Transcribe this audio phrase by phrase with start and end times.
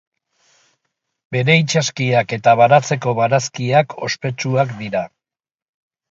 [1.35, 5.03] Bere itsaskiak eta baratzeko barazkiak ospetsuak dira.